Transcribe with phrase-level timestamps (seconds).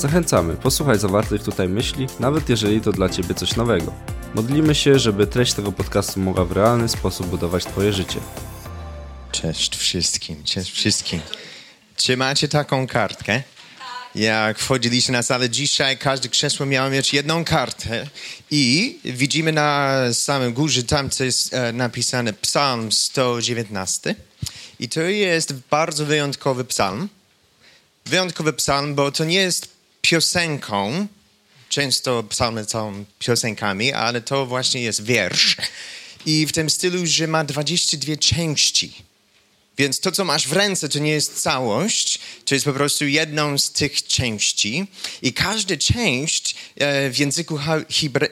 [0.00, 3.92] Zachęcamy, posłuchaj zawartych tutaj myśli, nawet jeżeli to dla Ciebie coś nowego.
[4.34, 8.20] Modlimy się, żeby treść tego podcastu mogła w realny sposób budować Twoje życie.
[9.32, 11.20] Cześć wszystkim, cześć wszystkim.
[11.96, 13.42] Czy macie taką kartkę?
[14.14, 18.06] Jak wchodziliście na salę dzisiaj, każde krzesło miało mieć jedną kartę
[18.50, 24.14] i widzimy na samym górze, tam co jest e, napisane Psalm 119
[24.78, 27.08] i to jest bardzo wyjątkowy psalm.
[28.06, 31.06] Wyjątkowy psalm, bo to nie jest piosenką,
[31.68, 35.56] często psalmy są piosenkami, ale to właśnie jest wiersz.
[36.26, 39.09] I w tym stylu, że ma 22 części.
[39.80, 43.58] Więc to, co masz w ręce, to nie jest całość, to jest po prostu jedną
[43.58, 44.86] z tych części.
[45.22, 47.58] I każda część e, w języku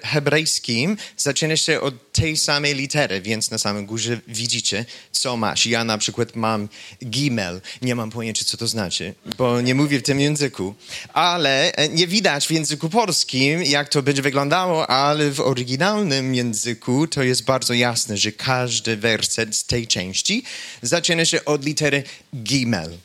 [0.02, 5.66] hebrajskim zaczyna się od tej samej litery, więc na samym górze widzicie, co masz.
[5.66, 6.69] Ja na przykład mam
[7.04, 10.74] gimel, nie mam pojęcia, co to znaczy, bo nie mówię w tym języku.
[11.12, 17.06] Ale e, nie widać w języku polskim, jak to będzie wyglądało, ale w oryginalnym języku
[17.06, 20.42] to jest bardzo jasne, że każdy werset z tej części
[20.82, 22.03] zaczyna się od litery
[22.42, 22.98] gimel.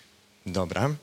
[0.45, 0.95] Dobra.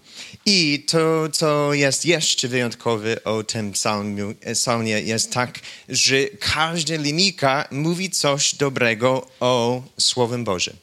[0.46, 5.58] I to, co jest jeszcze wyjątkowe o tym psalmie, jest tak,
[5.88, 10.76] że każda linijka mówi coś dobrego o Słowem Bożym.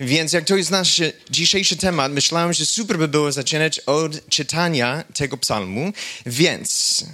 [0.00, 5.04] Więc jak to jest nasz dzisiejszy temat, myślałem, że super by było zaczynać od czytania
[5.14, 5.92] tego psalmu,
[6.26, 7.04] więc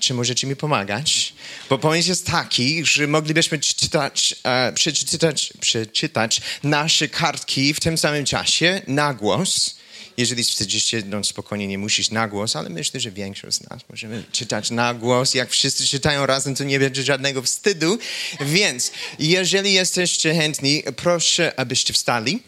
[0.00, 1.32] czy możecie mi pomagać?
[1.70, 8.24] Bo pomysł jest taki, że moglibyśmy czytać, e, przeczytać, przeczytać nasze kartki w tym samym
[8.24, 9.80] czasie na głos.
[10.16, 14.24] Jeżeli wstydzicie, no spokojnie, nie musisz na głos, ale myślę, że większość z nas możemy
[14.32, 15.34] czytać na głos.
[15.34, 17.98] Jak wszyscy czytają razem, to nie będzie żadnego wstydu.
[18.40, 22.42] Więc jeżeli jesteście chętni, proszę, abyście wstali.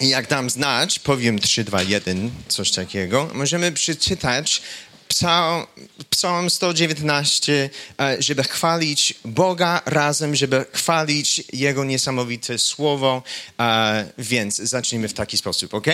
[0.00, 3.30] Jak dam znać, powiem 3, 2, 1, coś takiego.
[3.34, 4.62] Możemy przeczytać
[5.10, 5.66] Psalm,
[6.10, 13.22] Psalm 119, e, żeby chwalić Boga razem, żeby chwalić Jego niesamowite słowo.
[13.60, 15.86] E, więc zacznijmy w taki sposób, ok?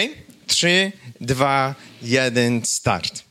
[0.47, 3.23] Trzy, dwa, jeden, start.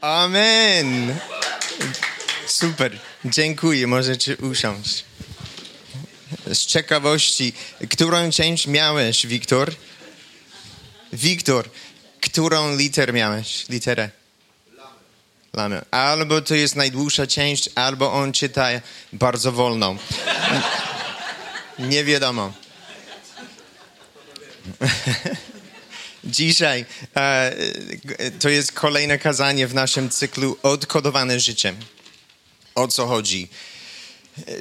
[0.00, 1.16] Amen.
[2.46, 2.98] Super.
[3.24, 3.86] Dziękuję.
[3.86, 5.04] Możecie usiąść.
[6.46, 7.52] Z ciekawości,
[7.90, 9.74] którą część miałeś, Wiktor?
[11.12, 11.70] Wiktor,
[12.20, 13.68] którą liter miałeś?
[13.68, 14.19] Literę?
[15.90, 18.68] Albo to jest najdłuższa część, albo on czyta
[19.12, 19.96] bardzo wolno.
[21.78, 22.52] Nie wiadomo.
[26.24, 26.84] Dzisiaj
[27.16, 27.52] e,
[28.40, 31.74] to jest kolejne kazanie w naszym cyklu Odkodowane życie.
[32.74, 33.48] O co chodzi?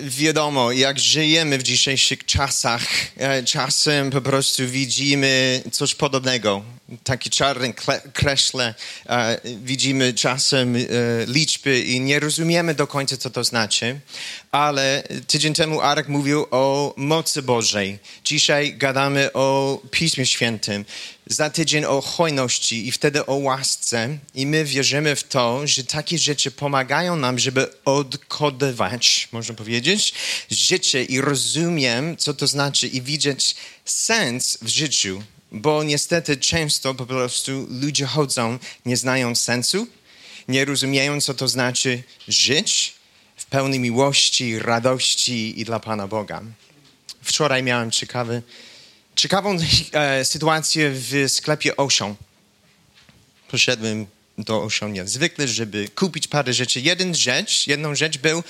[0.01, 2.81] Wiadomo, jak żyjemy w dzisiejszych czasach,
[3.17, 6.63] e, czasem po prostu widzimy coś podobnego.
[7.03, 7.73] Takie czarne
[8.13, 8.73] kreśle,
[9.09, 10.79] e, widzimy czasem e,
[11.27, 13.99] liczby i nie rozumiemy do końca, co to znaczy.
[14.51, 17.99] Ale tydzień temu Arek mówił o mocy Bożej.
[18.23, 20.85] Dzisiaj gadamy o Piśmie Świętym
[21.29, 24.17] za tydzień o hojności i wtedy o łasce.
[24.35, 30.13] I my wierzymy w to, że takie rzeczy pomagają nam, żeby odkodować, można powiedzieć,
[30.51, 35.23] życie i rozumiem, co to znaczy i widzieć sens w życiu.
[35.51, 39.87] Bo niestety często po prostu ludzie chodzą, nie znają sensu,
[40.47, 42.93] nie rozumieją, co to znaczy żyć
[43.35, 46.41] w pełnej miłości, radości i dla Pana Boga.
[47.21, 48.41] Wczoraj miałem ciekawy
[49.15, 49.57] ciekawą
[49.93, 52.15] e, sytuację w sklepie Ocean.
[53.51, 54.07] Poszedłem
[54.43, 56.81] do Ocean jak zwykle, żeby kupić parę rzeczy.
[56.81, 58.43] Jeden rzecz, jedną rzecz był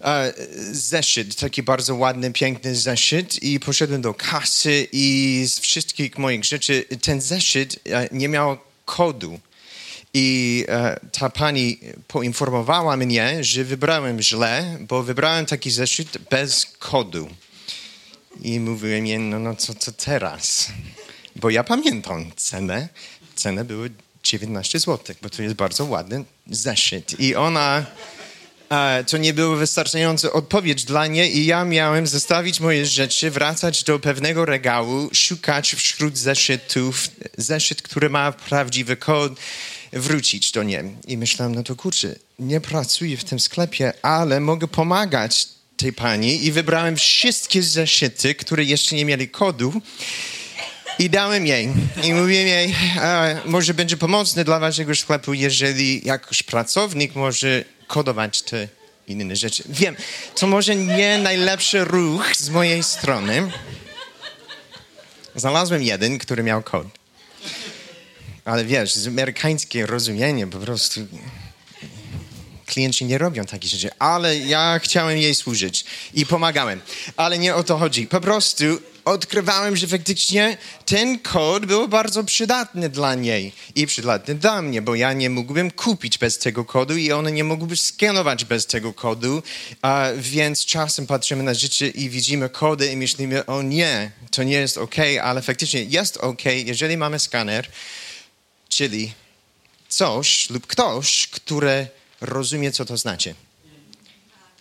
[0.00, 0.32] e,
[0.72, 6.84] zeszyt, taki bardzo ładny, piękny zeszyt i poszedłem do kasy i z wszystkich moich rzeczy
[7.02, 9.40] ten zeszyt e, nie miał kodu.
[10.14, 11.78] I e, ta pani
[12.08, 17.28] poinformowała mnie, że wybrałem źle, bo wybrałem taki zeszyt bez kodu.
[18.42, 20.68] I mówiłem jej, no, no co, co teraz?
[21.36, 22.88] Bo ja pamiętam cenę.
[23.34, 23.90] Ceny były
[24.22, 27.20] 19 zł, bo to jest bardzo ładny zeszyt.
[27.20, 27.86] I ona,
[28.70, 33.84] e, to nie było wystarczająca odpowiedź dla niej i ja miałem zostawić moje rzeczy, wracać
[33.84, 37.08] do pewnego regału, szukać wśród zeszytów,
[37.38, 39.32] zeszyt, który ma prawdziwy kod,
[39.92, 40.96] wrócić do niej.
[41.06, 46.44] I myślałem, no to kurczę, nie pracuję w tym sklepie, ale mogę pomagać tej pani
[46.46, 49.82] i wybrałem wszystkie zeszyty, które jeszcze nie mieli kodu
[50.98, 51.68] i dałem jej.
[52.04, 52.74] I mówiłem jej,
[53.44, 58.68] może będzie pomocne dla waszego sklepu, jeżeli jakoś pracownik może kodować te
[59.08, 59.62] inne rzeczy.
[59.68, 59.96] Wiem,
[60.34, 63.50] to może nie najlepszy ruch z mojej strony.
[65.34, 66.86] Znalazłem jeden, który miał kod.
[68.44, 71.00] Ale wiesz, amerykańskie rozumienie po prostu
[72.66, 75.84] klienci nie robią takich rzeczy, ale ja chciałem jej służyć
[76.14, 76.80] i pomagałem.
[77.16, 78.06] Ale nie o to chodzi.
[78.06, 78.64] Po prostu
[79.06, 84.94] odkrywałem, że faktycznie ten kod był bardzo przydatny dla niej i przydatny dla mnie, bo
[84.94, 89.42] ja nie mógłbym kupić bez tego kodu i one nie mogłyby skanować bez tego kodu,
[89.82, 94.56] a więc czasem patrzymy na życie i widzimy kody i myślimy, o nie, to nie
[94.56, 97.68] jest ok, ale faktycznie jest ok, jeżeli mamy skaner,
[98.68, 99.12] czyli
[99.88, 101.86] coś lub ktoś, które
[102.20, 103.34] rozumie, co to znaczy.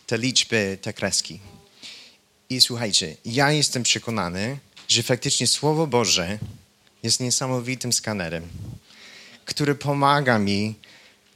[0.08, 1.40] Te liczby, te kreski.
[2.50, 4.58] I słuchajcie, ja jestem przekonany,
[4.88, 6.40] że faktycznie Słowo Boże
[7.04, 8.48] jest niesamowitym skanerem,
[9.46, 10.76] który pomaga mi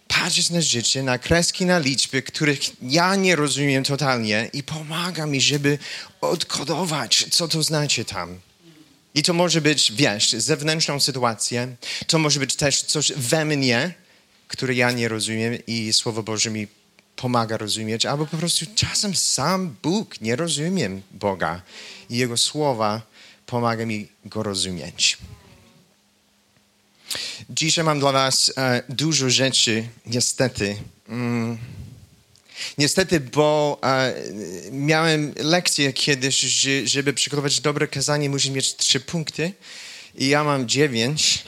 [0.07, 5.42] patrzeć na życie, na kreski, na liczby, których ja nie rozumiem totalnie i pomaga mi,
[5.42, 5.77] żeby
[6.21, 8.39] odkodować, co to znaczy tam.
[9.16, 11.75] I to może być, wiesz, zewnętrzną sytuację,
[12.07, 13.94] to może być też coś we mnie,
[14.50, 16.68] które ja nie rozumiem i Słowo Boże mi
[17.16, 21.62] pomaga rozumieć, albo po prostu czasem sam Bóg nie rozumiem Boga
[22.10, 23.01] i Jego słowa
[23.46, 25.18] pomaga mi go rozumieć.
[27.50, 30.75] Dzisiaj mam dla Was e, dużo rzeczy, niestety.
[31.10, 31.57] Mm.
[32.78, 34.13] Niestety, bo e,
[34.72, 39.54] miałem lekcję kiedyś, że, żeby przygotować dobre kazanie, musi mieć trzy punkty
[40.16, 41.44] i ja mam dziewięć.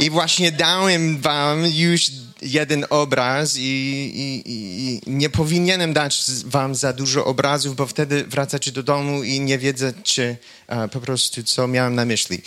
[0.00, 2.10] I właśnie dałem Wam już
[2.42, 8.72] jeden obraz i, i, i, nie powinienem dać wam za dużo obrazów, bo wtedy wracacie
[8.72, 10.36] do domu i nie wiecie
[10.92, 12.42] po prostu, co miałem na myśli.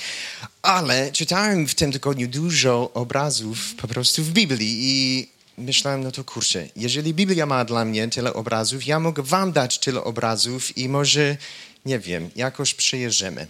[0.61, 5.27] Ale czytałem w tym tygodniu dużo obrazów po prostu w Biblii i
[5.57, 9.79] myślałem, no to kurczę, jeżeli Biblia ma dla mnie tyle obrazów, ja mogę wam dać
[9.79, 11.37] tyle obrazów i może,
[11.85, 13.47] nie wiem, jakoś przejeżdżemy.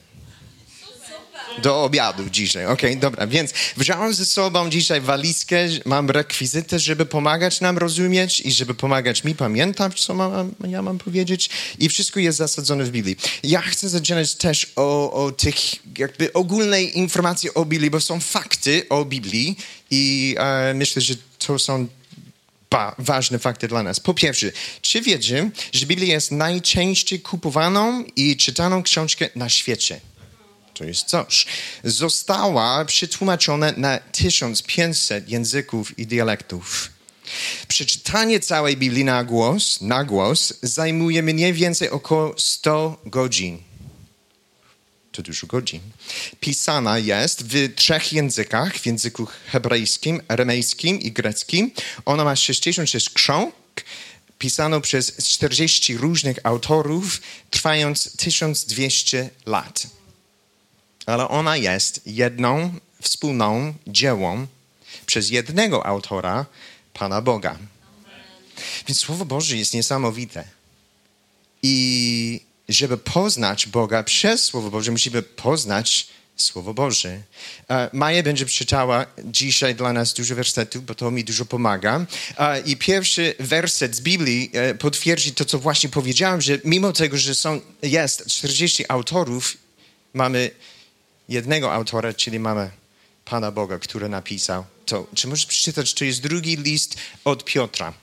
[1.62, 2.66] Do obiadu dzisiaj.
[2.66, 3.28] Okej, okay, dobra.
[3.28, 9.24] Więc wziąłem ze sobą dzisiaj walizkę, mam rekwizyty, żeby pomagać nam rozumieć i żeby pomagać
[9.24, 11.50] mi pamiętać, co mam, ja mam powiedzieć.
[11.80, 13.16] I wszystko jest zasadzone w Biblii.
[13.44, 15.56] Ja chcę zaczynać też o, o tych
[15.98, 19.58] jakby ogólnej informacji o Biblii, bo są fakty o Biblii
[19.92, 21.88] i e, myślę, że to są
[22.70, 24.00] ba, ważne fakty dla nas.
[24.00, 24.52] Po pierwsze,
[24.82, 30.00] czy wiecie, że Biblia jest najczęściej kupowaną i czytaną książkę na świecie?
[30.74, 31.46] To jest coś,
[31.84, 36.90] została przetłumaczona na 1500 języków i dialektów.
[37.68, 43.58] Przeczytanie całej Biblii na głos, na głos zajmuje mniej więcej około 100 godzin.
[45.12, 45.82] To dużo godzin.
[46.40, 51.72] Pisana jest w trzech językach, w języku hebrajskim, aramejskim i greckim.
[52.06, 53.56] Ona ma 66 ksiąg,
[54.40, 59.88] pisano przez 40 różnych autorów, trwając 1200 lat
[61.06, 64.48] ale ona jest jedną wspólną dziełą
[65.06, 66.46] przez jednego autora,
[66.94, 67.58] Pana Boga.
[68.88, 70.44] Więc Słowo Boże jest niesamowite.
[71.64, 77.22] I żeby poznać Boga przez Słowo Boże, musimy poznać Słowo Boże.
[77.70, 82.06] E, Maja będzie przeczytała dzisiaj dla nas dużo wersetów, bo to mi dużo pomaga.
[82.38, 87.18] E, I pierwszy werset z Biblii e, potwierdzi to, co właśnie powiedziałem, że mimo tego,
[87.18, 89.58] że są, jest 40 autorów,
[90.14, 90.52] mamy
[91.30, 92.72] jednego autora, czyli mamy
[93.26, 95.08] Pana Boga, który napisał to.
[95.16, 97.94] Czy możesz przeczytać, to jest drugi list od Piotra.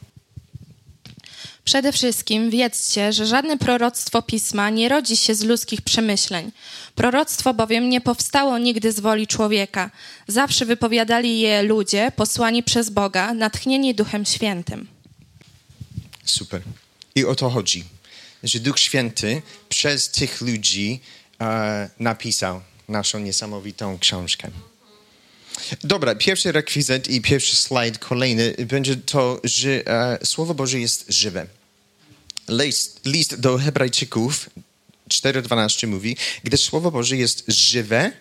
[1.65, 6.53] Przede wszystkim wiedzcie, że żadne proroctwo pisma nie rodzi się z ludzkich przemyśleń.
[6.95, 9.91] Proroctwo bowiem nie powstało nigdy z woli człowieka.
[10.29, 14.89] Zawsze wypowiadali je ludzie posłani przez Boga, natchnieni Duchem Świętym.
[16.25, 16.63] Super.
[17.15, 17.85] I o to chodzi,
[18.43, 21.01] że Duch Święty przez tych ludzi
[21.41, 22.61] e, napisał
[22.91, 24.51] naszą niesamowitą książkę.
[25.85, 31.47] Dobra, pierwszy rekwizyt i pierwszy slajd kolejny będzie to, że e, Słowo Boże jest żywe.
[32.49, 34.51] List, list do Hebrajczyków
[35.09, 38.13] 4.12 mówi, gdyż Słowo Boże jest żywe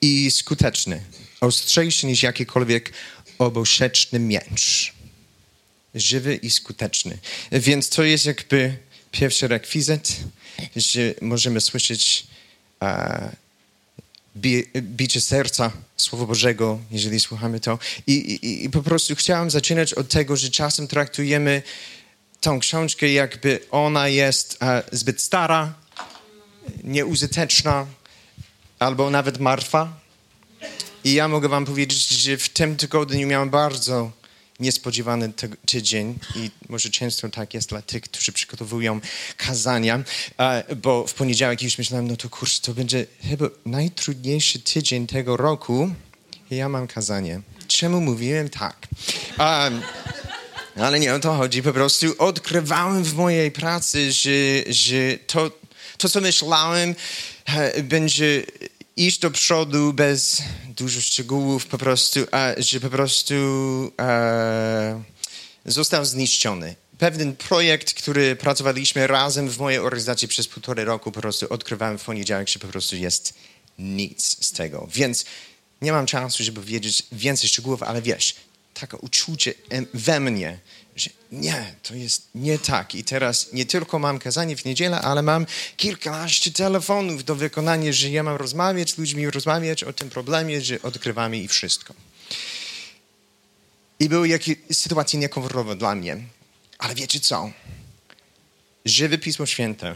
[0.00, 1.00] i skuteczne,
[1.40, 2.92] ostrzejsze niż jakikolwiek
[3.38, 4.92] oboszeczny miecz.
[5.94, 7.18] Żywy i skuteczny.
[7.52, 8.76] Więc to jest jakby
[9.10, 10.16] pierwszy rekwizyt,
[10.76, 12.26] że możemy słyszeć
[12.82, 13.41] e,
[14.76, 17.78] bicie serca Słowa Bożego, jeżeli słuchamy to.
[18.06, 21.62] I, i, I po prostu chciałem zaczynać od tego, że czasem traktujemy
[22.40, 25.74] tą książkę, jakby ona jest e, zbyt stara,
[26.84, 27.86] nieużyteczna
[28.78, 30.00] albo nawet martwa.
[31.04, 34.21] I ja mogę wam powiedzieć, że w tym tygodniu miałem bardzo
[34.62, 35.32] niespodziewany
[35.66, 39.00] tydzień i może często tak jest dla tych, którzy przygotowują
[39.36, 40.02] kazania,
[40.76, 45.90] bo w poniedziałek już myślałem, no to kurczę, to będzie chyba najtrudniejszy tydzień tego roku
[46.50, 47.40] i ja mam kazanie.
[47.68, 48.86] Czemu mówiłem tak?
[49.38, 49.82] Um,
[50.76, 54.30] ale nie o to chodzi, po prostu odkrywałem w mojej pracy, że,
[54.68, 55.50] że to,
[55.98, 56.94] to, co myślałem,
[57.46, 58.42] e, będzie
[59.06, 60.42] iść do przodu bez
[60.76, 63.34] dużo szczegółów, po prostu, a, że po prostu
[64.00, 65.02] e,
[65.66, 66.76] został zniszczony.
[66.98, 72.04] Pewien projekt, który pracowaliśmy razem w mojej organizacji przez półtorej roku, po prostu odkrywałem w
[72.04, 73.34] poniedziałek, że po prostu jest
[73.78, 74.88] nic z tego.
[74.94, 75.24] Więc
[75.82, 78.34] nie mam czasu, żeby wiedzieć więcej szczegółów, ale wiesz,
[78.74, 79.54] takie uczucie
[79.94, 80.58] we mnie,
[80.96, 82.94] że nie, to jest nie tak.
[82.94, 85.46] I teraz nie tylko mam kazanie w niedzielę, ale mam
[85.76, 90.82] kilkanaście telefonów do wykonania, że ja mam rozmawiać z ludźmi, rozmawiać o tym problemie, że
[90.82, 91.94] odkrywamy i wszystko.
[94.00, 96.16] I były jakieś sytuacje niekomfortowe dla mnie.
[96.78, 97.50] Ale wiecie co?
[98.84, 99.94] Żywe Pismo Święte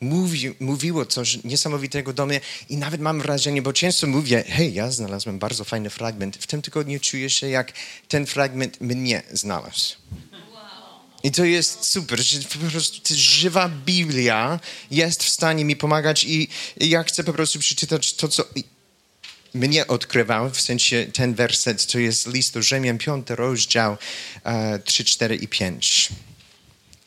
[0.00, 4.90] mówi, mówiło coś niesamowitego do mnie i nawet mam wrażenie, bo często mówię, hej, ja
[4.90, 6.36] znalazłem bardzo fajny fragment.
[6.36, 7.72] W tym tygodniu czuję się, jak
[8.08, 9.96] ten fragment mnie znalazł.
[11.22, 16.48] I to jest super, że po prostu żywa Biblia jest w stanie mi pomagać i
[16.76, 18.44] ja chcę po prostu przeczytać to, co
[19.54, 23.96] mnie odkrywał, w sensie ten werset, to jest list do Rzymian, 5 rozdział,
[24.84, 26.08] 3, e, 4 i 5.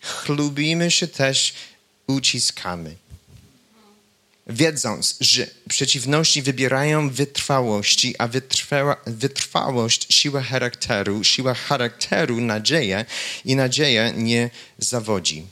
[0.02, 1.54] Chlubimy się też
[2.12, 2.96] uciskamy
[4.48, 13.06] wiedząc, że przeciwności wybierają wytrwałości, a wytrwa, wytrwałość siła charakteru, siła charakteru nadzieję
[13.46, 15.46] i nadzieja nie zawodzi.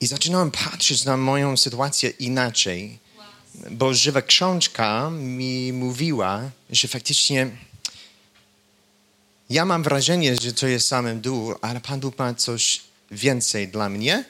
[0.00, 2.98] I zaczynałem patrzeć na moją sytuację inaczej,
[3.70, 7.50] bo żywa książka mi mówiła, że faktycznie
[9.50, 13.88] ja mam wrażenie, że to jest samym dół, ale Pan Bóg ma coś więcej dla
[13.88, 14.24] mnie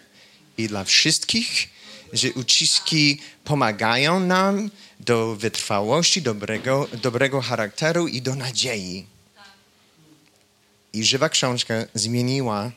[0.59, 1.77] i dla wszystkich
[2.13, 4.71] że uciski pomagają nam
[5.01, 9.07] do wytrwałości, dobrego, dobrego charakteru i do nadziei.
[10.93, 12.71] I żywa książka zmieniła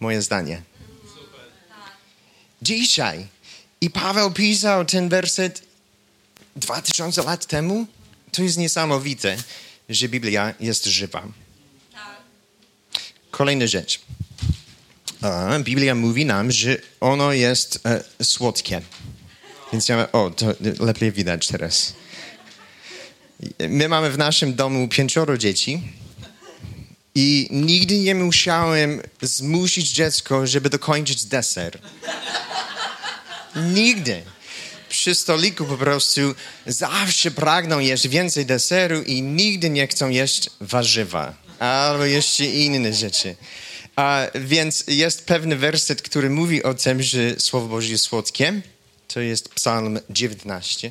[0.00, 0.62] moje zdanie.
[2.62, 3.26] Dzisiaj.
[3.80, 5.62] I Paweł pisał ten werset
[6.56, 7.86] dwa tysiące lat temu.
[8.32, 9.36] To jest niesamowite,
[9.88, 11.22] że Biblia jest żywa.
[13.30, 14.00] Kolejna rzecz.
[15.60, 18.82] Biblia mówi nam, że ono jest e, słodkie.
[19.72, 20.46] Więc ja, o, to
[20.80, 21.92] lepiej widać teraz.
[23.68, 25.82] My mamy w naszym domu pięcioro dzieci
[27.14, 31.78] i nigdy nie musiałem zmusić dziecko, żeby dokończyć deser.
[33.56, 34.22] Nigdy.
[34.88, 36.34] Przy stoliku po prostu
[36.66, 43.36] zawsze pragną jeść więcej deseru i nigdy nie chcą jeść warzywa albo jeszcze inne rzeczy.
[43.96, 48.62] A więc jest pewny werset, który mówi o tym, że Słowo Boże jest słodkie.
[49.08, 50.90] To jest Psalm 19.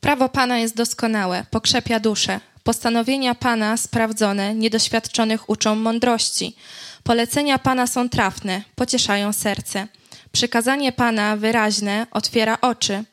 [0.00, 2.40] Prawo Pana jest doskonałe, pokrzepia duszę.
[2.64, 6.56] Postanowienia Pana sprawdzone, niedoświadczonych uczą mądrości.
[7.02, 9.86] Polecenia Pana są trafne, pocieszają serce.
[10.32, 13.04] Przykazanie Pana wyraźne otwiera oczy.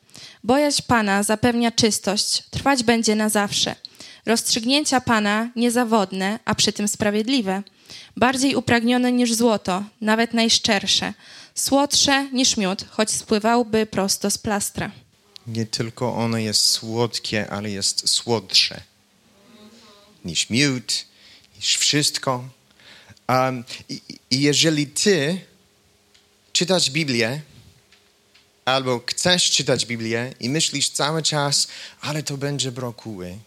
[0.44, 3.74] Bojaźń Pana zapewnia czystość, trwać będzie na zawsze.
[4.26, 7.62] Rozstrzygnięcia Pana niezawodne, a przy tym sprawiedliwe
[8.20, 11.14] bardziej upragnione niż złoto, nawet najszczersze,
[11.54, 14.90] słodsze niż miód, choć spływałby prosto z plastra.
[15.46, 18.80] Nie tylko ono jest słodkie, ale jest słodsze
[20.24, 20.92] niż miód,
[21.56, 22.44] niż wszystko.
[23.28, 24.00] Um, i,
[24.30, 25.40] I jeżeli ty
[26.52, 27.40] czytasz Biblię,
[28.64, 31.68] albo chcesz czytać Biblię i myślisz cały czas,
[32.00, 33.38] ale to będzie brokuły.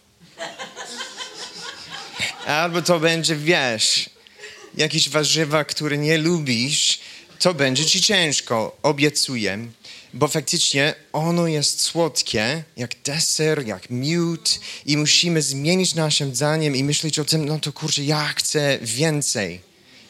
[2.46, 4.13] Albo to będzie, wiesz,
[4.76, 6.98] jakieś warzywa, które nie lubisz,
[7.38, 9.58] to będzie ci ciężko, obiecuję.
[10.14, 16.84] Bo faktycznie ono jest słodkie, jak deser, jak miód i musimy zmienić naszym zdaniem i
[16.84, 19.60] myśleć o tym, no to kurczę, ja chcę więcej.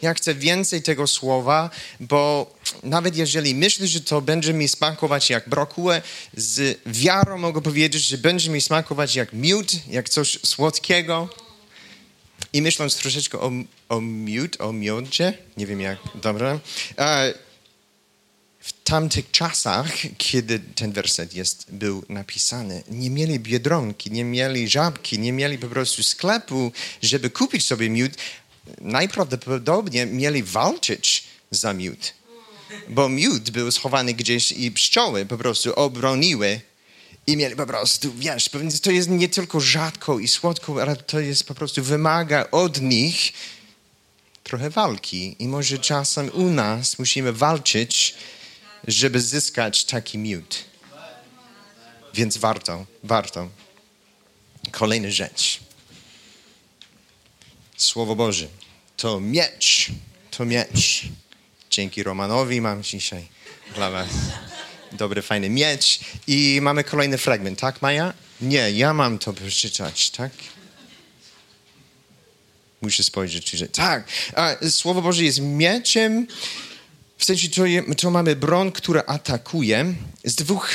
[0.03, 2.53] Ja chcę więcej tego słowa, bo
[2.83, 6.03] nawet jeżeli myślę, że to będzie mi smakować jak brokułę,
[6.37, 11.29] z wiarą mogę powiedzieć, że będzie mi smakować jak miód, jak coś słodkiego.
[12.55, 13.53] I myśląc troszeczkę o,
[13.89, 16.61] o miód, o miodzie, nie wiem jak, dobra.
[18.61, 25.19] W tamtych czasach, kiedy ten werset jest, był napisany, nie mieli biedronki, nie mieli żabki,
[25.19, 28.13] nie mieli po prostu sklepu, żeby kupić sobie miód.
[28.81, 32.15] najprawdopodobniej mieli walczyć za miód.
[32.89, 36.61] Bo miód był schowany gdzieś i pszczoły po prostu obroniły
[37.27, 38.51] i mieli po prostu, wiesz,
[38.83, 43.33] to jest nie tylko rzadko i słodko, ale to jest po prostu wymaga od nich
[44.45, 45.37] trochę walki.
[45.39, 48.15] I może czasem u nas musimy walczyć,
[48.89, 50.65] żeby zyskać taki miód.
[52.15, 53.49] Więc warto, warto.
[54.71, 55.61] Kolejna rzecz.
[57.77, 58.47] Słowo Boże.
[58.97, 59.91] To miecz.
[60.31, 61.03] To miecz.
[61.71, 63.29] Dzięki Romanowi mam dzisiaj
[63.75, 64.09] dla was
[64.95, 66.01] dobry, fajny miecz.
[66.27, 68.13] I mamy kolejny fragment, tak Maja?
[68.41, 70.33] Nie, ja mam to przeczytać, tak?
[72.83, 73.69] Muszę spojrzeć, czy...
[73.69, 74.09] Tak,
[74.71, 76.27] Słowo Boże jest mieczem,
[77.19, 77.63] w sensie to,
[77.97, 80.71] to mamy broń, która atakuje z dwóch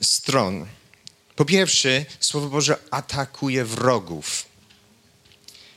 [0.00, 0.66] stron.
[1.36, 4.53] Po pierwsze, Słowo Boże atakuje wrogów.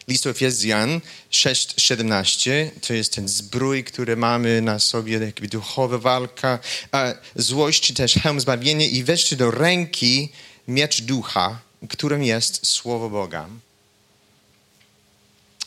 [0.08, 6.60] List Efezjan 6,17 to jest ten zbrój, który mamy na sobie, jakby duchowa walka,
[6.92, 10.30] a złość, też hełm zbawienia i weźcie do ręki
[10.68, 11.60] miecz ducha,
[11.90, 13.48] którym jest Słowo Boga.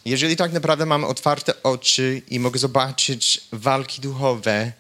[0.05, 4.73] Jeżeli tak naprawdę mam otwarte oczy i mogę zobaczyć walki duchowe,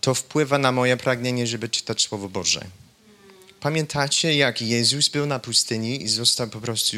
[0.00, 2.64] to wpływa na moje pragnienie, żeby czytać Słowo Boże.
[3.60, 6.96] Pamiętacie, jak Jezus był na pustyni i został po prostu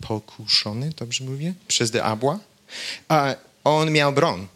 [0.00, 2.38] pokuszony, dobrze mówię, przez diabła?
[3.08, 4.48] A on miał broń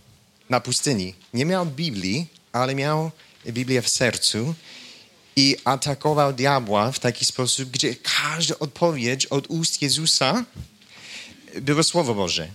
[0.50, 1.14] na pustyni.
[1.34, 3.10] Nie miał Biblii, ale miał
[3.46, 4.54] Biblię w sercu
[5.36, 10.44] i atakował diabła w taki sposób, gdzie każda odpowiedź od ust Jezusa
[11.60, 12.48] było Słowo Boże.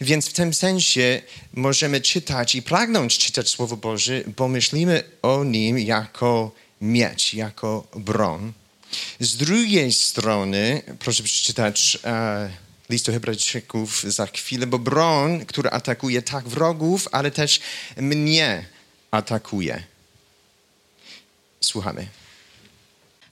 [0.00, 5.78] Więc w tym sensie możemy czytać i pragnąć czytać Słowo Boże, bo myślimy o nim
[5.78, 8.52] jako miecz, jako broń.
[9.20, 12.50] Z drugiej strony, proszę przeczytać e,
[12.90, 17.60] list do Hebrajczyków za chwilę, bo broń, która atakuje tak wrogów, ale też
[17.96, 18.64] mnie
[19.10, 19.82] atakuje.
[21.60, 22.06] Słuchamy.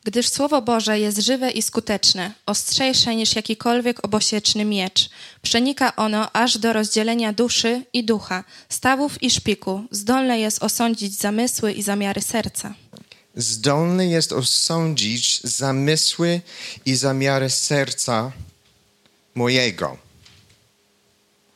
[0.05, 5.11] Gdyż Słowo Boże jest żywe i skuteczne, ostrzejsze niż jakikolwiek obosieczny miecz.
[5.43, 11.73] Przenika ono aż do rozdzielenia duszy i ducha, stawów i szpiku, zdolne jest osądzić zamysły
[11.73, 12.75] i zamiary serca
[13.37, 16.41] zdolny jest osądzić zamysły
[16.87, 18.33] i zamiary serca
[19.35, 19.97] mojego.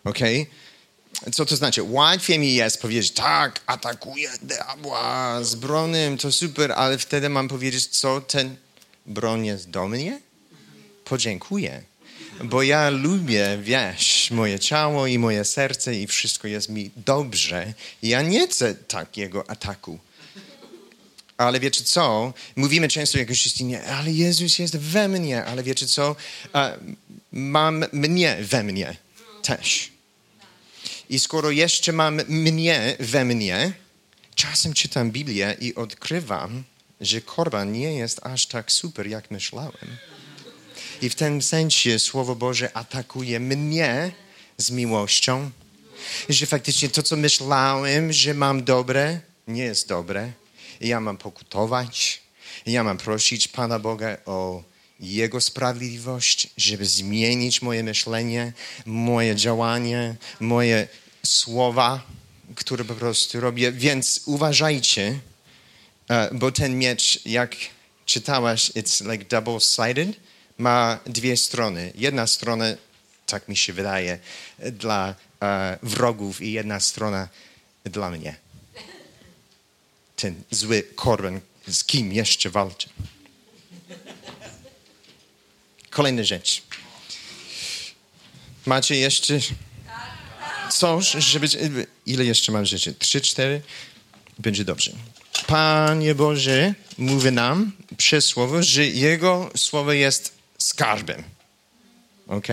[0.05, 0.19] Ok?
[1.33, 1.83] Co to znaczy?
[1.83, 7.87] Łatwiej mi jest powiedzieć, tak, atakuję diabła z bronem, to super, ale wtedy mam powiedzieć,
[7.87, 8.57] co ten
[9.07, 10.21] broń jest do mnie?
[11.05, 11.83] Podziękuję.
[12.45, 17.73] Bo ja lubię, wiesz, moje ciało i moje serce i wszystko jest mi dobrze.
[18.03, 19.99] Ja nie chcę takiego ataku
[21.39, 22.33] ale wiecie co?
[22.57, 26.17] Mówimy często jako chrześcijanie, ale Jezus jest we mnie, ale wiecie co?
[27.33, 28.97] Mam mnie we mnie
[29.43, 29.91] też.
[31.11, 33.73] I skoro jeszcze mam mnie we mnie,
[34.35, 36.65] czasem czytam Biblię i odkrywam,
[37.01, 39.97] że korban nie jest aż tak super, jak myślałem.
[41.03, 44.13] I w tym sensie Słowo Boże atakuje mnie
[44.57, 45.51] z miłością,
[46.29, 50.33] że faktycznie to, co myślałem, że mam dobre, nie jest dobre
[50.81, 52.21] ja mam pokutować,
[52.67, 54.63] ja mam prosić Pana Boga o
[55.01, 58.53] Jego sprawiedliwość, żeby zmienić moje myślenie,
[58.87, 60.89] moje działanie, moje
[61.27, 62.03] słowa,
[62.55, 63.73] które po prostu robię.
[63.73, 65.19] Więc uważajcie,
[66.09, 67.57] e, bo ten miecz, jak
[68.07, 70.13] czytałaś, it's like double-sided,
[70.59, 71.93] ma dwie strony.
[71.95, 72.65] Jedna strona,
[73.27, 74.19] tak mi się wydaje,
[74.73, 77.29] dla uh, wrogów i jedna strona
[77.85, 78.48] dla mnie
[80.19, 82.89] ten zły korban, z kim jeszcze walczy.
[85.91, 86.63] Kolejna rzecz.
[88.67, 89.41] Macie jeszcze
[90.71, 91.47] coś, żeby...
[92.07, 92.95] Ile jeszcze mam rzeczy?
[92.95, 93.63] Trzy, cztery?
[94.39, 94.93] Będzie dobrze.
[95.47, 101.25] Panie Boże mówi nam przez Słowo, że Jego Słowo jest skarbem.
[102.27, 102.47] Ok?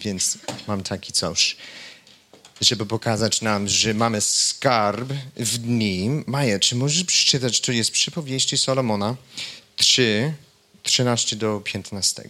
[0.00, 1.56] Więc mam taki coś
[2.60, 6.24] żeby pokazać nam, że mamy skarb w nim.
[6.26, 9.16] Maja, czy możesz przeczytać, to jest przypowieści Solomona
[9.76, 10.34] 3,
[10.82, 12.22] 13 do 15.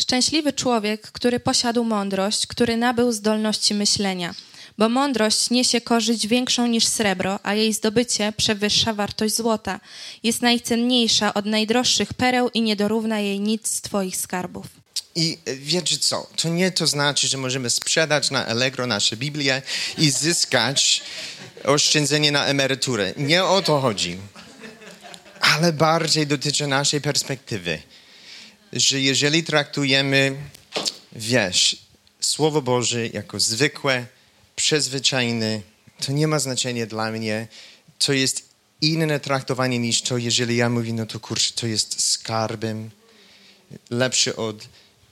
[0.00, 4.34] Szczęśliwy człowiek, który posiadł mądrość, który nabył zdolności myślenia,
[4.78, 9.80] bo mądrość niesie korzyść większą niż srebro, a jej zdobycie przewyższa wartość złota.
[10.22, 14.77] Jest najcenniejsza od najdroższych pereł i nie dorówna jej nic z Twoich skarbów.
[15.14, 16.26] I wiecie co?
[16.36, 19.62] To nie to znaczy, że możemy sprzedać na Allegro nasze Biblię
[19.98, 21.02] i zyskać
[21.64, 23.14] oszczędzenie na emeryturę.
[23.16, 24.18] Nie o to chodzi.
[25.40, 27.82] Ale bardziej dotyczy naszej perspektywy.
[28.72, 30.36] Że jeżeli traktujemy,
[31.12, 31.76] wiesz,
[32.20, 34.06] Słowo Boże jako zwykłe,
[34.56, 35.60] przyzwyczajne,
[36.06, 37.48] to nie ma znaczenia dla mnie.
[37.98, 38.48] To jest
[38.80, 42.90] inne traktowanie niż to, jeżeli ja mówię, no to kurczę, to jest skarbem,
[43.90, 44.68] lepszy od,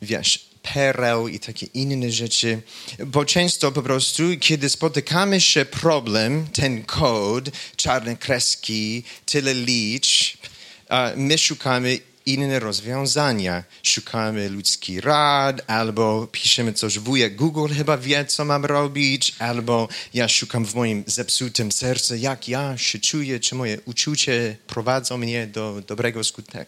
[0.07, 2.63] wiesz, pereł i takie inne rzeczy,
[3.07, 10.39] bo często po prostu, kiedy spotykamy się problem, ten kod, czarne kreski, tyle liczb,
[11.17, 13.65] my szukamy inne rozwiązania.
[13.83, 20.29] Szukamy ludzki rad, albo piszemy coś, wujek Google chyba wie, co mam robić, albo ja
[20.29, 25.83] szukam w moim zepsutym sercu, jak ja się czuję, czy moje uczucie prowadzą mnie do
[25.87, 26.59] dobrego skutku.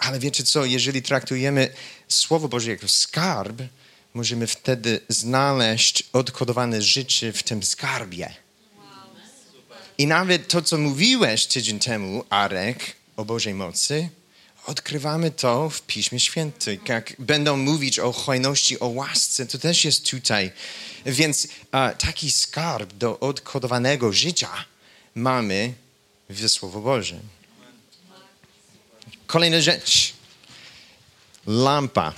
[0.00, 1.70] Ale wiecie co, jeżeli traktujemy
[2.08, 3.62] Słowo Boże jako skarb,
[4.14, 8.34] możemy wtedy znaleźć odkodowane życie w tym skarbie.
[9.98, 14.08] I nawet to, co mówiłeś tydzień temu, Arek, o Bożej mocy,
[14.66, 16.78] odkrywamy to w Piśmie Świętym.
[16.88, 20.50] Jak będą mówić o hojności, o łasce, to też jest tutaj.
[21.06, 24.50] Więc a, taki skarb do odkodowanego życia
[25.14, 25.74] mamy
[26.30, 27.20] w Słowo Boże.
[29.30, 30.12] Kolejna rzecz.
[31.46, 32.12] Lampa.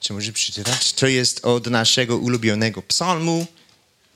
[0.00, 0.92] Czy może przeczytać?
[0.92, 3.46] To jest od naszego ulubionego psalmu,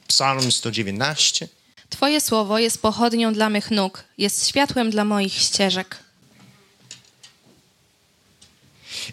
[0.06, 1.48] psalm 119.
[1.90, 5.96] Twoje słowo jest pochodnią dla mych nóg, jest światłem dla moich ścieżek.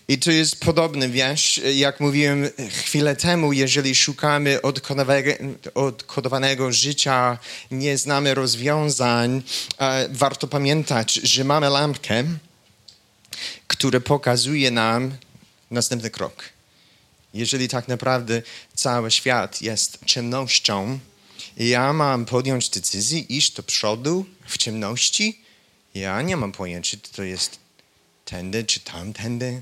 [0.07, 4.59] I to jest podobny, wiesz, jak mówiłem chwilę temu, jeżeli szukamy
[5.75, 7.37] odkodowanego życia,
[7.71, 9.43] nie znamy rozwiązań,
[10.09, 12.23] warto pamiętać, że mamy lampkę,
[13.67, 15.15] która pokazuje nam
[15.71, 16.43] następny krok.
[17.33, 18.41] Jeżeli tak naprawdę
[18.75, 20.99] cały świat jest ciemnością,
[21.57, 25.41] ja mam podjąć decyzję, iść do przodu w ciemności,
[25.95, 27.57] ja nie mam pojęcia, czy to jest
[28.25, 29.61] tędy, czy tamtędy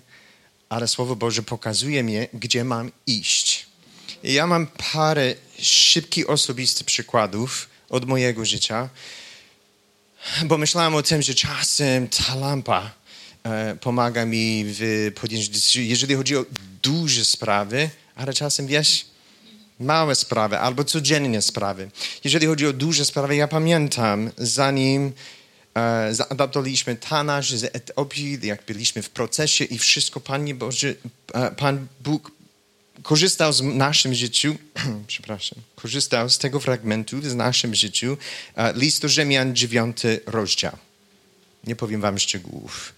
[0.71, 3.65] ale Słowo Boże pokazuje mi, gdzie mam iść.
[4.23, 8.89] Ja mam parę szybkich, osobistych przykładów od mojego życia,
[10.45, 12.91] bo myślałem o tym, że czasem ta lampa
[13.81, 16.45] pomaga mi w podjęciu decyzji, jeżeli chodzi o
[16.83, 19.05] duże sprawy, ale czasem, wiesz,
[19.81, 21.91] małe sprawy albo codzienne sprawy.
[22.23, 25.11] Jeżeli chodzi o duże sprawy, ja pamiętam, zanim
[25.75, 30.93] e, zaadaptowaliśmy Tanaż z Etiopii, jak byliśmy w procesie i wszystko, Panie Boże,
[31.33, 32.31] e, Pan Bóg
[33.03, 34.55] korzystał z naszym życiu,
[35.07, 38.17] przepraszam, korzystał z tego fragmentu w naszym życiu,
[38.55, 40.77] e, list do Rzymian, dziewiąty rozdział.
[41.67, 42.93] Nie powiem wam szczegółów.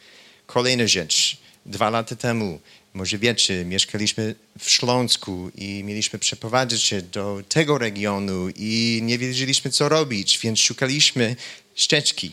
[0.53, 1.37] Kolejna rzecz.
[1.65, 2.59] Dwa lata temu,
[2.93, 9.71] może wiecie, mieszkaliśmy w Śląsku i mieliśmy przeprowadzić się do tego regionu i nie wiedzieliśmy,
[9.71, 11.35] co robić, więc szukaliśmy
[11.75, 12.31] ścieżki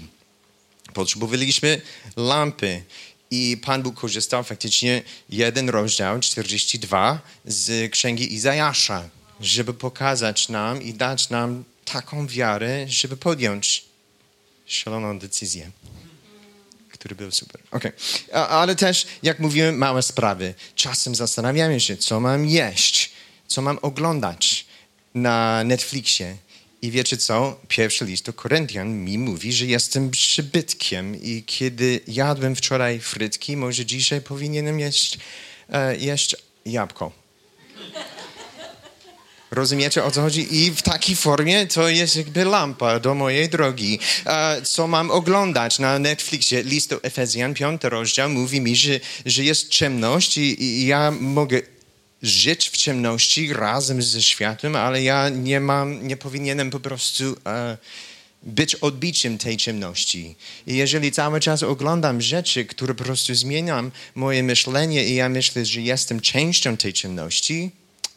[0.94, 1.80] Potrzebowaliśmy
[2.16, 2.82] lampy
[3.30, 9.08] i Pan Bóg korzystał faktycznie jeden rozdział, 42 z Księgi Izajasza,
[9.40, 13.84] żeby pokazać nam i dać nam taką wiarę, żeby podjąć
[14.66, 15.70] szaloną decyzję
[17.00, 17.60] który był super.
[17.70, 17.92] Okay.
[18.32, 20.54] Ale też, jak mówiłem, małe sprawy.
[20.74, 23.12] Czasem zastanawiamy się, co mam jeść,
[23.46, 24.66] co mam oglądać
[25.14, 26.36] na Netflixie.
[26.82, 27.60] I wiecie co?
[27.68, 33.86] Pierwszy list do Koryntian mi mówi, że jestem przybytkiem i kiedy jadłem wczoraj frytki, może
[33.86, 35.18] dzisiaj powinienem jeść,
[35.72, 36.36] e, jeść
[36.66, 37.12] jabłko.
[39.50, 40.64] Rozumiecie o co chodzi?
[40.64, 43.98] I w takiej formie to jest jakby lampa do mojej drogi.
[44.26, 46.62] E, co mam oglądać na Netflixie?
[46.62, 51.60] List do Efezjan, piąty rozdział, mówi mi, że, że jest ciemność i, i ja mogę
[52.22, 57.78] żyć w ciemności razem ze światłem, ale ja nie mam, nie powinienem po prostu e,
[58.42, 60.36] być odbiciem tej ciemności.
[60.66, 65.66] I jeżeli cały czas oglądam rzeczy, które po prostu zmieniam moje myślenie i ja myślę,
[65.66, 67.70] że jestem częścią tej ciemności,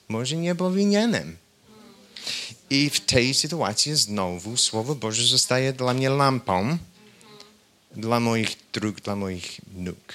[0.08, 1.38] może nie powinienem.
[2.70, 6.78] I w tej sytuacji znowu Słowo Boże zostaje dla mnie lampą,
[7.96, 10.14] dla moich dróg, dla moich nóg.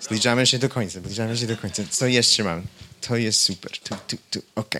[0.00, 1.82] Zbliżamy się do końca, zbliżamy się do końca.
[1.90, 2.62] Co jeszcze mam?
[3.00, 3.78] To jest super.
[3.78, 4.42] Tu, tu, tu.
[4.54, 4.74] Ok.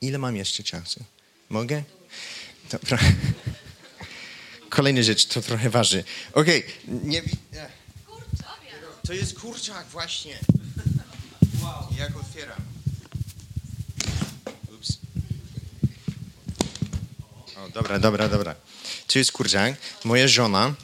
[0.00, 1.04] Ile mam jeszcze czasu?
[1.48, 1.82] Mogę?
[2.70, 2.98] Dobra.
[4.70, 6.04] Kolejna rzecz, to trochę waży.
[6.32, 6.46] Ok.
[6.88, 7.22] Nie...
[9.06, 10.38] To jest kurczak właśnie.
[11.62, 11.86] Wow.
[11.98, 12.60] Jak otwieram.
[14.74, 14.98] Ups.
[17.56, 18.54] O, dobra, dobra, dobra.
[19.06, 19.74] To jest kurczak.
[20.04, 20.74] Moja żona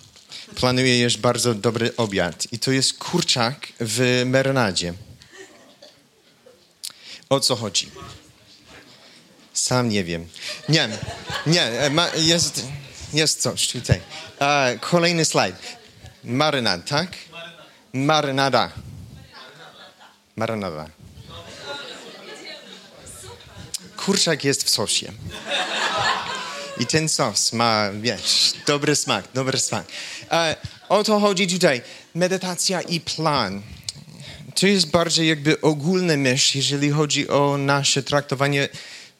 [0.56, 2.46] planuje jeść bardzo dobry obiad.
[2.52, 4.94] I to jest kurczak w merenadzie.
[7.28, 7.90] O co chodzi?
[9.52, 10.28] Sam nie wiem.
[10.68, 10.88] Nie,
[11.46, 12.66] nie, e, ma, jest,
[13.12, 14.00] jest coś tutaj.
[14.80, 15.56] kolejny slajd.
[16.24, 17.29] Marynad, tak?
[17.92, 18.70] Marynada.
[20.36, 20.86] Maranada.
[23.96, 25.12] Kurczak jest w sosie.
[26.78, 29.86] I ten sos ma, wiesz, dobry smak, dobry smak.
[30.30, 30.56] E,
[30.88, 31.82] o to chodzi tutaj.
[32.14, 33.62] Medytacja i plan.
[34.54, 38.68] To jest bardziej jakby ogólny myśl, jeżeli chodzi o nasze traktowanie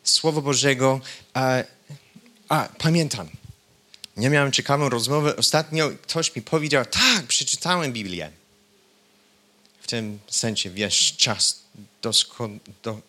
[0.04, 1.00] Słowa Bożego.
[1.37, 1.64] E,
[2.48, 3.28] a, pamiętam.
[4.16, 5.37] Nie miałem ciekawą rozmowę.
[5.37, 8.39] Ostatnio ktoś mi powiedział, tak, przeczytałem Biblię.
[9.90, 11.61] Tym sensie, wiesz, czas
[12.03, 12.50] dosko,
[12.83, 13.00] do,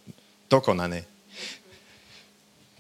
[0.50, 1.04] dokonany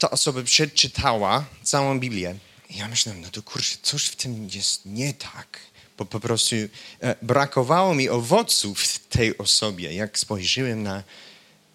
[0.02, 2.36] ta osoba przeczytała całą Biblię.
[2.70, 5.60] Ja myślałem, no to kurczę, coś w tym jest nie tak.
[5.98, 6.56] Bo po prostu
[7.00, 9.94] e, brakowało mi owoców w tej osobie.
[9.94, 11.04] Jak spojrzyłem na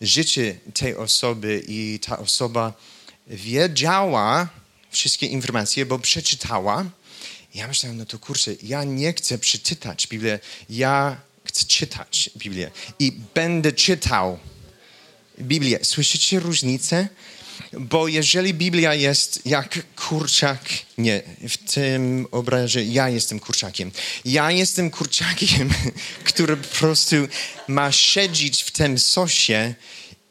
[0.00, 2.72] życie tej osoby i ta osoba
[3.26, 4.48] wiedziała
[4.90, 6.84] wszystkie informacje, bo przeczytała.
[7.54, 10.38] Ja myślałem, no to kurczę, ja nie chcę przeczytać Biblię,
[10.70, 11.16] ja
[11.56, 14.38] chcę czytać Biblię i będę czytał
[15.40, 15.78] Biblię.
[15.82, 17.08] Słyszycie różnicę?
[17.72, 20.60] Bo jeżeli Biblia jest jak kurczak,
[20.98, 23.90] nie, w tym obrazie ja jestem kurczakiem.
[24.24, 25.70] Ja jestem kurczakiem,
[26.30, 27.16] który po prostu
[27.68, 29.74] ma siedzieć w tym sosie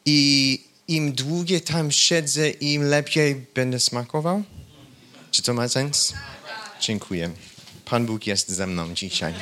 [0.04, 4.42] i im dłużej tam siedzę, im lepiej będę smakował.
[5.30, 6.12] Czy to ma sens?
[6.80, 7.30] Dziękuję.
[7.84, 9.34] Pan Bóg jest ze mną dzisiaj,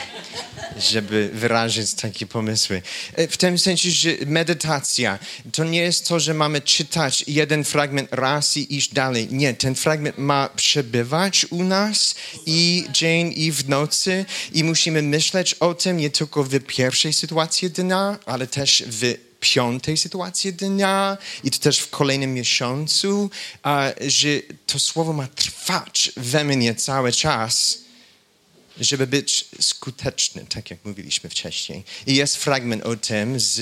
[0.79, 2.83] żeby wyrazić takie pomysły.
[3.15, 5.19] E, w tym sensie, że medytacja
[5.53, 9.29] to nie jest to, że mamy czytać jeden fragment raz i iść dalej.
[9.31, 12.15] Nie, ten fragment ma przebywać u nas
[12.47, 17.71] i dzień, i w nocy i musimy myśleć o tym nie tylko w pierwszej sytuacji
[17.71, 23.31] dnia, ale też w piątej sytuacji dnia i to też w kolejnym miesiącu,
[24.07, 24.29] że
[24.67, 27.84] to słowo ma trwać we mnie cały czas
[28.81, 31.85] żeby być skuteczny, tak jak mówiliśmy wcześniej.
[32.07, 33.61] I jest fragment o tym z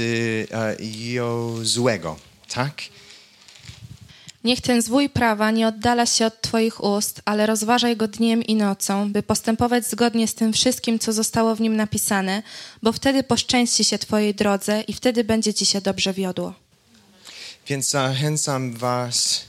[0.50, 0.58] uh,
[1.12, 2.16] Jozłego,
[2.48, 2.82] tak?
[4.44, 8.54] Niech ten zwój prawa nie oddala się od Twoich ust, ale rozważaj go dniem i
[8.54, 12.42] nocą, by postępować zgodnie z tym wszystkim, co zostało w nim napisane,
[12.82, 16.54] bo wtedy poszczęści się Twojej drodze i wtedy będzie Ci się dobrze wiodło.
[17.66, 19.44] Więc zachęcam Was,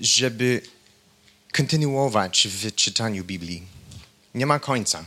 [0.00, 0.60] żeby
[1.52, 3.73] kontynuować w czytaniu Biblii
[4.34, 5.04] nie ma końca.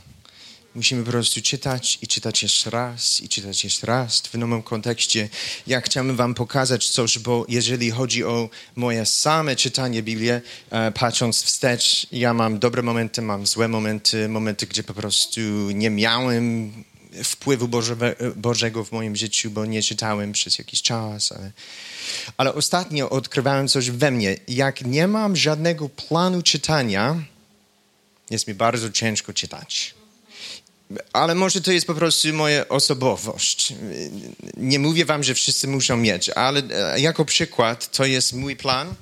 [0.76, 5.30] Musimy po prostu czytać i czytać jeszcze raz i czytać jeszcze raz w nowym kontekście.
[5.68, 10.42] Ja chciałbym wam pokazać coś, bo jeżeli chodzi o moje same czytanie Biblii, e,
[10.92, 15.42] patrząc wstecz, ja mam dobre momenty, mam złe momenty, momenty, gdzie po prostu
[15.74, 16.74] nie miałem
[17.24, 17.96] wpływu Boże,
[18.36, 21.32] Bożego w moim życiu, bo nie czytałem przez jakiś czas.
[21.32, 21.52] Ale,
[22.38, 24.38] ale ostatnio odkrywałem coś we mnie.
[24.48, 27.16] Jak nie mam żadnego planu czytania,
[28.30, 29.94] jest mi bardzo ciężko czytać.
[31.13, 33.74] Ale może to jest po prostu moja osobowość.
[34.58, 36.62] Nie mówię wam, że wszyscy muszą mieć, ale
[36.94, 38.94] e, jako przykład to jest mój plan.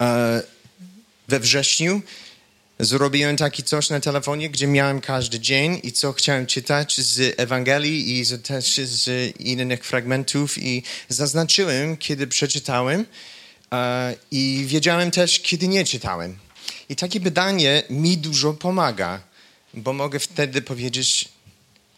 [0.00, 0.42] E,
[1.28, 2.02] we wrześniu
[2.78, 8.20] zrobiłem taki coś na telefonie, gdzie miałem każdy dzień i co chciałem czytać z Ewangelii
[8.20, 13.06] i też z innych fragmentów i zaznaczyłem, kiedy przeczytałem
[13.72, 16.38] e, i wiedziałem też, kiedy nie czytałem.
[16.88, 19.20] I takie pytanie mi dużo pomaga,
[19.74, 21.28] bo mogę wtedy powiedzieć,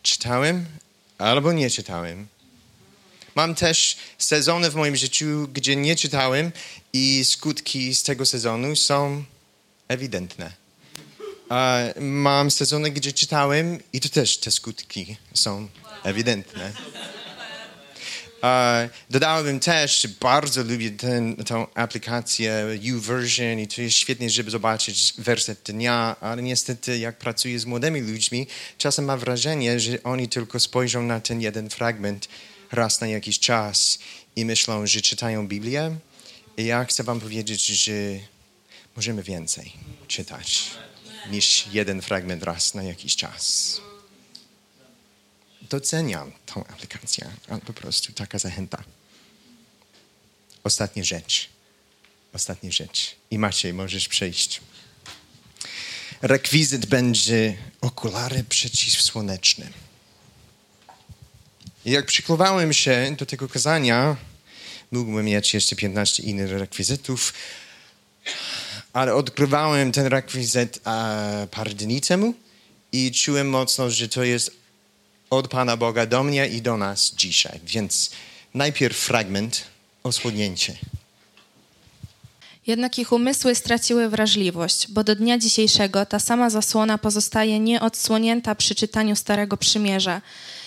[0.03, 0.67] czytałem
[1.19, 2.27] albo nie czytałem.
[3.35, 6.53] Mam też sezony w moim życiu, gdzie nie czytałem
[6.93, 9.25] i skutki z tego sezonu są
[9.89, 10.53] ewidentne.
[12.01, 15.69] mam sezony, gdzie czytałem i to też te skutki są
[16.05, 16.73] ewidentne.
[19.11, 20.91] Dodałbym też, bardzo lubię
[21.47, 27.59] tę aplikację YouVersion i to jest świetnie, żeby zobaczyć werset dnia, ale niestety jak pracuję
[27.59, 28.47] z młodymi ludźmi,
[28.79, 32.29] czasem mam wrażenie, że oni tylko spojrzą na ten jeden fragment
[32.73, 33.99] raz na jakiś czas
[34.37, 35.97] i myślą, że czytają Biblię.
[36.57, 37.93] I ja chcę wam powiedzieć, że
[38.97, 39.73] możemy więcej
[40.09, 40.71] czytać
[41.31, 43.81] niż jeden fragment raz na jakiś czas
[45.71, 48.85] doceniam tą aplikację, ale po prostu taka zachęta.
[50.65, 51.49] Ostatnia rzecz.
[52.33, 53.17] Ostatnia rzecz.
[53.31, 54.61] I Maciej, możesz przejść.
[56.23, 59.67] Rekwizyt będzie okulary przeciwsłoneczne.
[61.85, 64.17] I jak przyklowałem się do tego kazania,
[64.91, 67.33] mógłbym mieć jeszcze 15 innych rekwizytów,
[68.93, 72.35] ale odkrywałem ten rekwizyt e, parę dni temu
[72.93, 74.60] i czułem mocno, że to jest
[75.31, 77.61] od Pana Boga do mnie i do nas dzisiaj.
[77.65, 78.11] Więc
[78.55, 79.65] najpierw fragment,
[80.03, 80.77] osłonięcie.
[82.67, 88.75] Jednak ich umysły straciły wrażliwość, bo do dnia dzisiejszego ta sama zasłona pozostaje nieodsłonięta przy
[88.75, 90.23] czytaniu Starego Przymierza.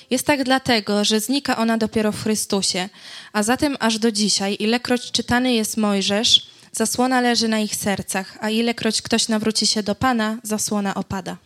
[0.10, 2.90] Jest tak dlatego, że znika ona dopiero w Chrystusie,
[3.34, 8.50] a zatem aż do dzisiaj, ilekroć czytany jest Mojżesz, zasłona leży na ich sercach, a
[8.50, 11.38] ilekroć ktoś nawróci się do Pana, zasłona opada.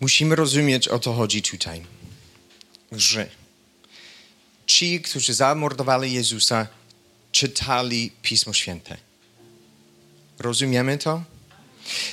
[0.00, 1.82] Musimy rozumieć, o to chodzi tutaj,
[2.92, 3.30] że
[4.66, 6.66] ci, którzy zamordowali Jezusa,
[7.32, 8.96] czytali Pismo Święte.
[10.38, 11.22] Rozumiemy to?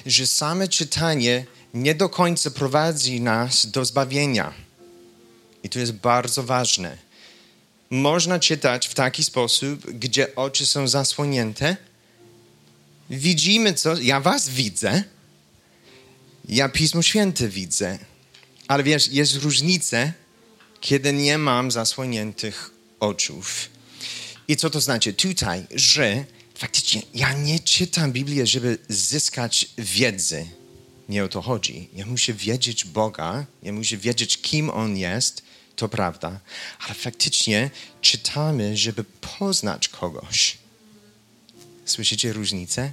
[0.06, 4.54] Że same czytanie nie do końca prowadzi nas do zbawienia.
[5.64, 6.98] I to jest bardzo ważne.
[7.90, 11.78] Można czytać w taki sposób, gdzie oczy są zasłonięte.
[13.10, 15.04] Widzimy co, ja was widzę,
[16.48, 18.00] ja Pismo Święte widzę,
[18.68, 20.12] ale wiesz, jest różnica,
[20.82, 23.70] kiedy nie mam zasłoniętych oczów.
[24.48, 25.14] I co to znaczy?
[25.14, 30.46] Tutaj, że faktycznie ja nie czytam Biblię, żeby zyskać wiedzę.
[31.10, 31.90] Nie o to chodzi.
[31.94, 35.44] Ja muszę wiedzieć Boga, ja muszę wiedzieć, kim On jest,
[35.76, 36.40] to prawda,
[36.86, 37.70] ale faktycznie
[38.02, 39.04] czytamy, żeby
[39.40, 40.58] poznać kogoś.
[41.86, 42.92] Słyszycie różnicę?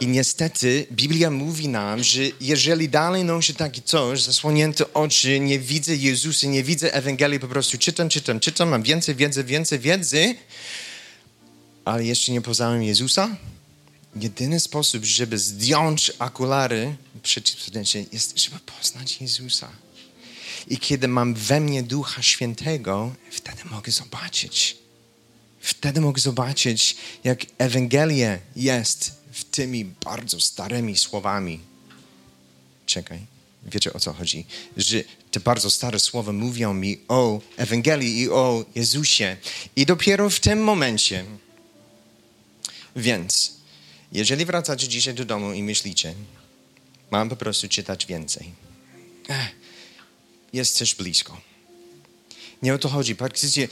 [0.00, 5.96] I niestety Biblia mówi nam, że jeżeli dalej noszę takie coś, zasłonięte oczy, nie widzę
[5.96, 10.34] Jezusa, nie widzę Ewangelii, po prostu czytam, czytam, czytam, mam więcej wiedzy, więcej wiedzy,
[11.84, 13.36] ale jeszcze nie poznałem Jezusa,
[14.16, 19.68] jedyny sposób, żeby zdjąć okulary przeciwsłoneczne jest, żeby poznać Jezusa.
[20.68, 24.76] I kiedy mam we mnie Ducha Świętego, wtedy mogę zobaczyć.
[25.68, 31.60] Wtedy mogę zobaczyć, jak Ewangelia jest w tymi bardzo starymi słowami.
[32.86, 33.18] Czekaj,
[33.62, 34.46] wiecie o co chodzi?
[34.76, 39.36] Że te bardzo stare słowa mówią mi o Ewangelii i o Jezusie.
[39.76, 41.24] I dopiero w tym momencie.
[42.96, 43.52] Więc,
[44.12, 46.14] jeżeli wracacie dzisiaj do domu i myślicie,
[47.10, 48.52] mam po prostu czytać więcej.
[50.52, 51.40] Jest też blisko.
[52.62, 53.16] Nie o to chodzi.
[53.16, 53.68] Praktycznie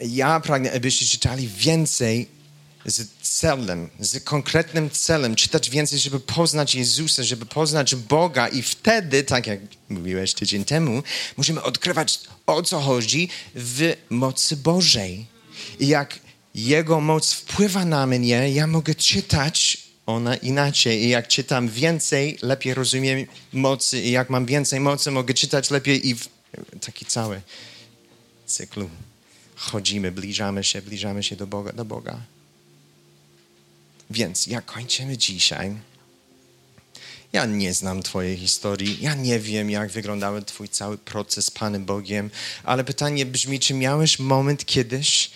[0.00, 2.28] ja pragnę, abyście czytali więcej
[2.86, 9.22] z celem, z konkretnym celem, czytać więcej, żeby poznać Jezusa, żeby poznać Boga i wtedy,
[9.22, 11.02] tak jak mówiłeś tydzień temu,
[11.36, 15.26] możemy odkrywać o co chodzi w mocy Bożej.
[15.80, 16.18] I jak
[16.54, 21.04] Jego moc wpływa na mnie, ja mogę czytać ona inaczej.
[21.04, 24.02] I jak czytam więcej, lepiej rozumiem mocy.
[24.02, 26.28] I jak mam więcej mocy, mogę czytać lepiej i w
[26.80, 27.40] taki cały
[28.46, 28.90] cyklu
[29.56, 31.72] chodzimy, bliżamy się, bliżamy się do Boga.
[31.72, 32.20] Do Boga.
[34.10, 35.76] Więc jak kończymy dzisiaj,
[37.32, 41.84] ja nie znam Twojej historii, ja nie wiem, jak wyglądał Twój cały proces z Panem
[41.84, 42.30] Bogiem,
[42.64, 45.30] ale pytanie brzmi, czy miałeś moment kiedyś,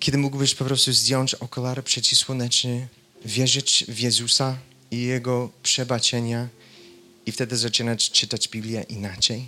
[0.00, 2.86] kiedy mógłbyś po prostu zdjąć okulary przeciwsłoneczne,
[3.24, 4.58] wierzyć w Jezusa
[4.90, 6.48] i Jego przebaczenia
[7.26, 9.46] i wtedy zaczynać czytać Biblię inaczej?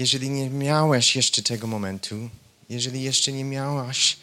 [0.00, 2.30] Jeżeli nie miałeś jeszcze tego momentu,
[2.68, 4.16] jeżeli jeszcze nie miałaś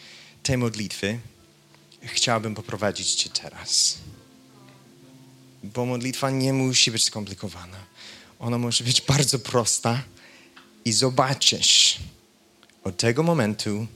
[0.43, 1.19] tej modlitwy,
[2.03, 3.97] chciałbym poprowadzić Cię teraz.
[5.63, 7.77] Bo modlitwa nie musi być skomplikowana.
[8.39, 10.03] Ona może być bardzo prosta
[10.85, 11.97] i zobaczysz,
[12.83, 13.87] od tego momentu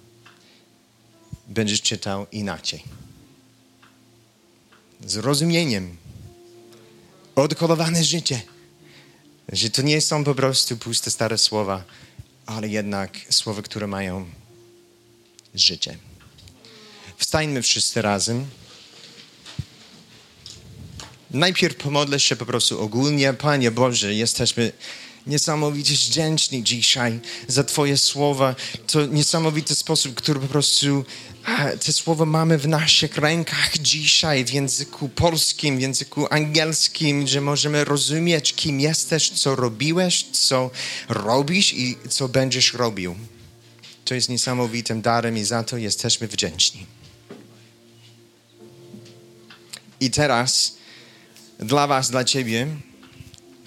[1.48, 2.84] będziesz czytał inaczej.
[5.06, 5.98] Zrozumieniem.
[7.36, 8.42] Odkolowane życie.
[9.52, 11.84] Że to nie są po prostu puste stare słowa,
[12.46, 14.26] ale jednak słowa, które mają
[15.56, 15.98] życie.
[17.18, 18.46] Wstańmy wszyscy razem.
[21.32, 23.34] Najpierw pomodlę się po prostu ogólnie.
[23.34, 24.72] Panie Boże, jesteśmy
[25.28, 28.56] niesamowicie wdzięczni dzisiaj za Twoje słowa.
[28.88, 31.06] To niesamowity sposób, który po prostu
[31.86, 37.86] te słowa mamy w naszych rękach dzisiaj w języku polskim, w języku angielskim, że możemy
[37.86, 40.70] rozumieć, kim jesteś, co robiłeś, co
[41.10, 43.16] robisz i co będziesz robił.
[44.06, 46.86] To jest niesamowitym darem i za to jesteśmy wdzięczni.
[50.00, 50.76] I teraz
[51.60, 52.68] dla Was, dla Ciebie,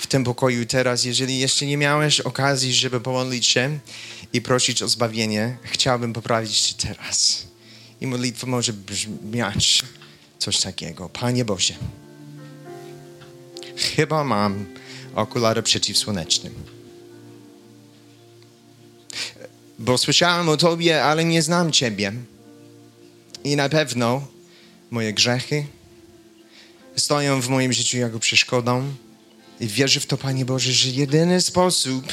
[0.05, 3.79] w tym pokoju teraz, jeżeli jeszcze nie miałeś okazji, żeby pomodlić się
[4.33, 7.47] i prosić o zbawienie, chciałbym poprawić Cię teraz.
[8.01, 9.83] I modlitwa może brzmiać
[10.39, 11.09] coś takiego.
[11.09, 11.75] Panie Boże,
[13.77, 14.67] chyba mam
[15.15, 16.51] okulary przeciwsłoneczne.
[19.79, 22.13] Bo słyszałem o Tobie, ale nie znam Ciebie.
[23.45, 24.27] I na pewno
[24.91, 25.67] moje grzechy,
[26.97, 28.95] stoją w moim życiu jako przeszkodą.
[29.65, 32.13] I wierzę w to, Panie Boże, że jedyny sposób,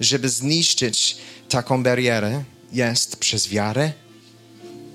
[0.00, 1.16] żeby zniszczyć
[1.48, 3.92] taką barierę, jest przez wiarę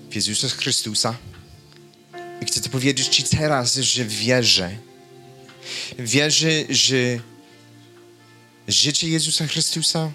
[0.10, 1.16] w Jezusa Chrystusa.
[2.42, 4.78] I chcę to powiedzieć Ci teraz, że wierzę.
[6.00, 7.20] Wierzę, że
[8.68, 10.12] życie Jezusa Chrystusa,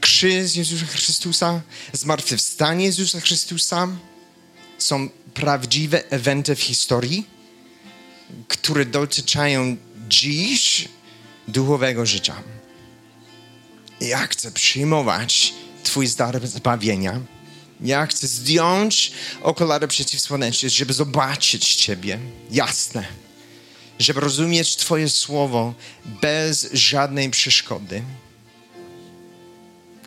[0.00, 1.60] krzyż Jezusa Chrystusa,
[1.92, 3.88] zmartwychwstanie Jezusa Chrystusa
[4.78, 7.26] są prawdziwe eventy w historii,
[8.48, 9.76] które dotykają
[10.08, 10.88] dziś
[11.48, 12.34] duchowego życia.
[14.00, 17.20] Ja chcę przyjmować Twój dar zbawienia.
[17.80, 22.18] Ja chcę zdjąć okulary przeciwsłoneczne, żeby zobaczyć Ciebie
[22.50, 23.04] jasne,
[23.98, 25.74] żeby rozumieć Twoje słowo
[26.22, 28.02] bez żadnej przeszkody.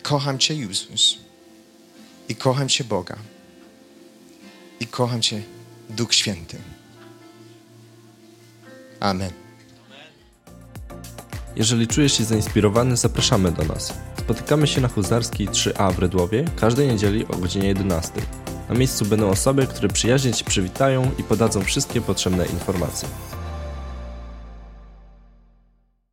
[0.02, 1.18] Kocham Cię, Jezus.
[2.30, 3.18] I kocham Cię, Boga.
[4.80, 5.41] I kocham Cię,
[5.89, 6.58] Duch Święty.
[9.00, 9.47] Amen.
[11.58, 13.93] Jeżeli czujesz się zainspirowany, zapraszamy do nas.
[14.20, 18.12] Spotykamy się na Huzarskiej 3A w Redłowie każdej niedzieli o godzinie 11.
[18.70, 23.10] Na miejscu będą osoby, które przyjaźnie Ci przywitają i podadzą wszystkie potrzebne informacje.